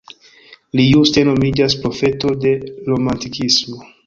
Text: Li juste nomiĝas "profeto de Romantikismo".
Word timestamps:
Li 0.79 0.85
juste 0.91 1.23
nomiĝas 1.27 1.75
"profeto 1.85 2.33
de 2.47 2.55
Romantikismo". 2.89 3.83